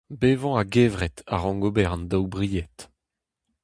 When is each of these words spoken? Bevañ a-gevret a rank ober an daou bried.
Bevañ 0.19 0.55
a-gevret 0.61 1.17
a 1.33 1.35
rank 1.37 1.63
ober 1.67 1.89
an 1.93 2.03
daou 2.09 2.25
bried. 2.33 2.77